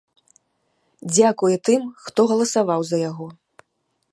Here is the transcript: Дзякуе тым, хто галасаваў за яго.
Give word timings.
Дзякуе 1.15 1.57
тым, 1.69 1.81
хто 2.07 2.19
галасаваў 2.33 2.81
за 2.89 2.97
яго. 3.09 3.27